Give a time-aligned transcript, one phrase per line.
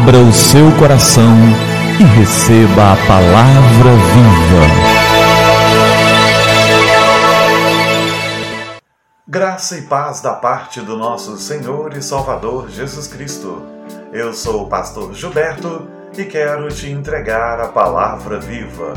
[0.00, 1.36] Abra o seu coração
[2.00, 4.64] e receba a palavra viva.
[9.28, 13.62] Graça e paz da parte do nosso Senhor e Salvador Jesus Cristo.
[14.10, 15.86] Eu sou o pastor Gilberto
[16.16, 18.94] e quero te entregar a palavra viva.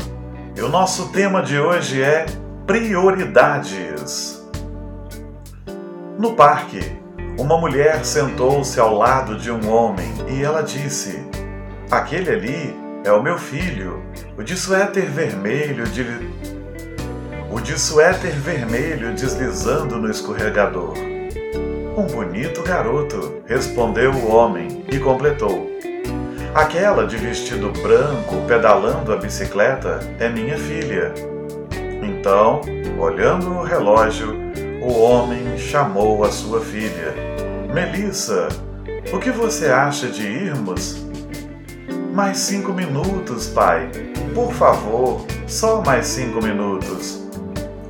[0.56, 2.24] E o nosso tema de hoje é
[2.66, 4.42] prioridades.
[6.18, 7.03] No parque,
[7.38, 11.24] uma mulher sentou-se ao lado de um homem e ela disse:
[11.90, 14.02] Aquele ali é o meu filho,
[14.36, 16.06] o de suéter vermelho de...
[17.50, 20.94] o de suéter vermelho deslizando no escorregador.
[21.96, 25.70] Um bonito garoto, respondeu o homem e completou:
[26.54, 31.12] Aquela de vestido branco pedalando a bicicleta é minha filha.
[32.00, 32.60] Então,
[32.98, 34.34] olhando o relógio,
[34.84, 37.14] o homem chamou a sua filha.
[37.72, 38.48] Melissa,
[39.12, 41.02] o que você acha de irmos?
[42.12, 43.90] Mais cinco minutos, pai.
[44.34, 47.26] Por favor, só mais cinco minutos.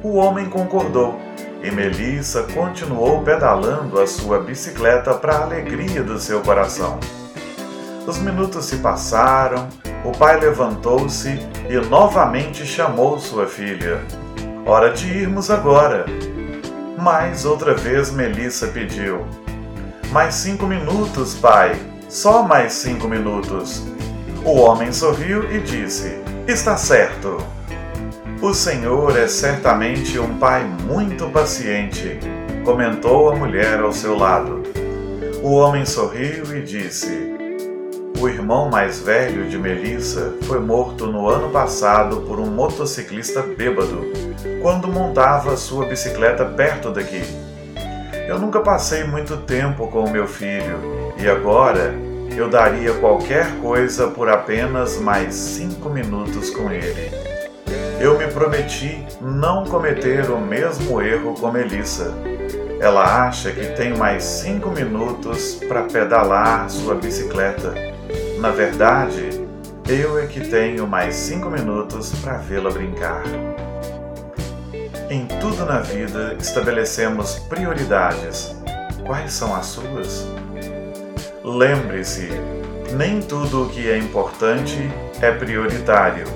[0.05, 1.19] O homem concordou
[1.64, 7.01] e Melissa continuou pedalando a sua bicicleta para a alegria do seu coração.
[8.06, 9.69] Os minutos se passaram,
[10.05, 14.01] o pai levantou-se e novamente chamou sua filha.
[14.64, 16.05] Hora de irmos agora.
[16.98, 19.27] Mais outra vez Melissa pediu.
[20.11, 21.75] Mais cinco minutos, pai.
[22.09, 23.83] Só mais cinco minutos.
[24.45, 27.39] O homem sorriu e disse: Está certo.
[28.41, 32.19] O Senhor é certamente um pai muito paciente,
[32.64, 34.62] comentou a mulher ao seu lado.
[35.42, 37.34] O homem sorriu e disse:
[38.25, 44.03] o irmão mais velho de Melissa foi morto no ano passado por um motociclista bêbado
[44.62, 47.22] quando montava sua bicicleta perto daqui.
[48.27, 51.95] Eu nunca passei muito tempo com o meu filho e agora
[52.34, 57.13] eu daria qualquer coisa por apenas mais cinco minutos com ele.
[58.01, 62.14] Eu me prometi não cometer o mesmo erro com Melissa.
[62.80, 67.92] Ela acha que tem mais cinco minutos para pedalar sua bicicleta
[68.45, 69.41] na verdade,
[69.89, 73.23] eu é que tenho mais cinco minutos para vê-la brincar.
[75.09, 78.55] Em tudo na vida estabelecemos prioridades.
[79.07, 80.29] Quais são as suas?
[81.43, 82.29] Lembre-se,
[82.93, 84.91] nem tudo o que é importante
[85.23, 86.27] é prioritário,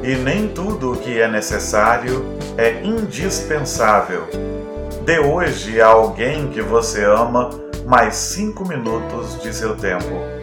[0.00, 2.24] e nem tudo o que é necessário
[2.56, 4.28] é indispensável.
[5.04, 7.50] Dê hoje a alguém que você ama
[7.84, 10.41] mais cinco minutos de seu tempo.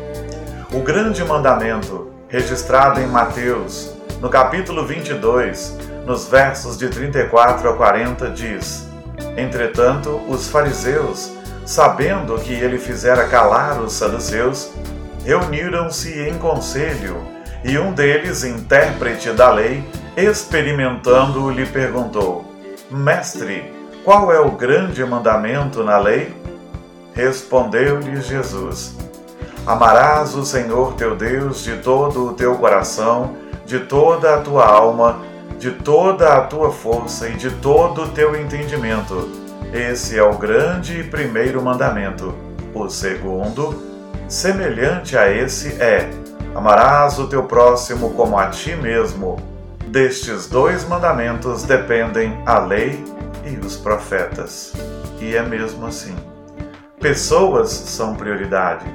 [0.79, 8.29] O grande mandamento, registrado em Mateus, no capítulo 22, nos versos de 34 a 40,
[8.29, 8.87] diz:
[9.35, 11.33] Entretanto, os fariseus,
[11.65, 14.71] sabendo que ele fizera calar os saduceus,
[15.25, 17.17] reuniram-se em conselho,
[17.61, 19.83] e um deles, intérprete da lei,
[20.15, 22.45] experimentando, lhe perguntou:
[22.89, 23.69] Mestre,
[24.05, 26.33] qual é o grande mandamento na lei?
[27.13, 29.08] Respondeu-lhe Jesus:
[29.65, 35.19] Amarás o Senhor teu Deus de todo o teu coração, de toda a tua alma,
[35.59, 39.29] de toda a tua força e de todo o teu entendimento.
[39.71, 42.33] Esse é o grande e primeiro mandamento.
[42.73, 43.83] O segundo,
[44.27, 46.09] semelhante a esse, é:
[46.55, 49.37] Amarás o teu próximo como a ti mesmo.
[49.87, 53.03] Destes dois mandamentos dependem a lei
[53.45, 54.73] e os profetas.
[55.19, 56.15] E é mesmo assim.
[56.99, 58.85] Pessoas são prioridade.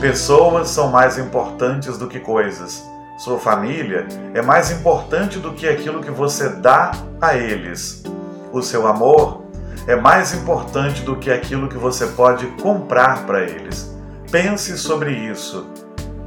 [0.00, 2.84] Pessoas são mais importantes do que coisas.
[3.18, 8.04] Sua família é mais importante do que aquilo que você dá a eles.
[8.52, 9.42] O seu amor
[9.88, 13.92] é mais importante do que aquilo que você pode comprar para eles.
[14.30, 15.66] Pense sobre isso.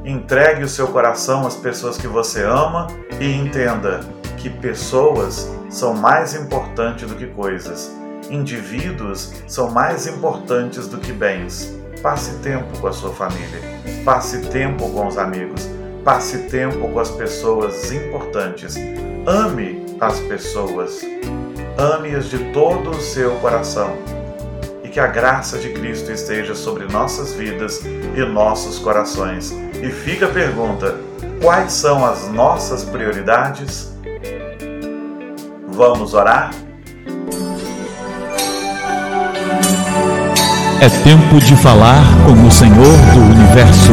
[0.04, 2.88] Entregue o seu coração às pessoas que você ama
[3.20, 4.00] e entenda
[4.36, 7.90] que pessoas são mais importantes do que coisas.
[8.28, 11.72] Indivíduos são mais importantes do que bens.
[12.02, 13.60] Passe tempo com a sua família,
[14.04, 15.70] passe tempo com os amigos,
[16.04, 18.76] passe tempo com as pessoas importantes.
[19.24, 21.00] Ame as pessoas,
[21.78, 23.96] ame-as de todo o seu coração.
[24.82, 29.52] E que a graça de Cristo esteja sobre nossas vidas e nossos corações.
[29.80, 30.96] E fica a pergunta:
[31.40, 33.92] quais são as nossas prioridades?
[35.68, 36.50] Vamos orar?
[40.82, 42.74] É tempo de falar com o Senhor
[43.14, 43.92] do Universo.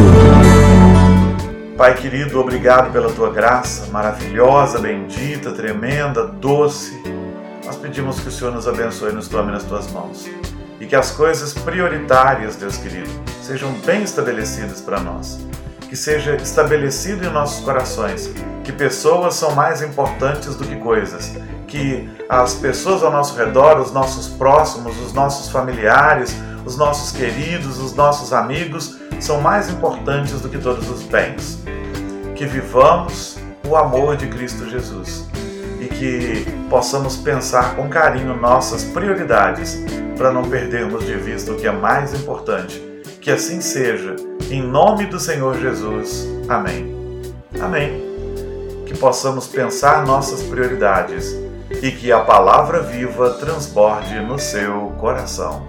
[1.76, 7.00] Pai querido, obrigado pela tua graça maravilhosa, bendita, tremenda, doce.
[7.64, 10.28] Nós pedimos que o Senhor nos abençoe e nos tome nas tuas mãos.
[10.80, 13.08] E que as coisas prioritárias, Deus querido,
[13.40, 15.38] sejam bem estabelecidas para nós.
[15.88, 18.32] que seja estabelecido em nossos corações
[18.62, 21.36] que pessoas são mais importantes do que coisas,
[21.66, 27.78] que as pessoas ao nosso redor, os nossos próximos, os nossos familiares, os nossos queridos,
[27.78, 31.62] os nossos amigos são mais importantes do que todos os bens.
[32.34, 35.28] Que vivamos o amor de Cristo Jesus
[35.80, 39.78] e que possamos pensar com carinho nossas prioridades
[40.16, 42.80] para não perdermos de vista o que é mais importante.
[43.20, 44.16] Que assim seja,
[44.50, 46.26] em nome do Senhor Jesus.
[46.48, 46.94] Amém.
[47.60, 48.02] Amém.
[48.86, 51.34] Que possamos pensar nossas prioridades
[51.82, 55.68] e que a palavra viva transborde no seu coração.